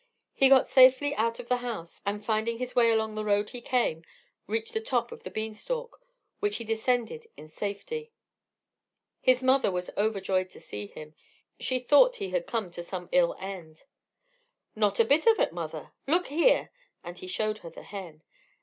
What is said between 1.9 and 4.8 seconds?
and finding his way along the road he came, reached